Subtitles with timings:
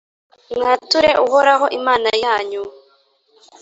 [0.57, 2.63] mwature Uhoraho, Imana yanyu!